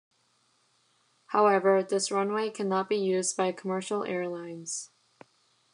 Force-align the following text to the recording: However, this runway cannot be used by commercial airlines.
However, 1.27 1.83
this 1.83 2.09
runway 2.09 2.49
cannot 2.49 2.89
be 2.89 2.95
used 2.95 3.37
by 3.37 3.51
commercial 3.51 4.03
airlines. 4.03 4.89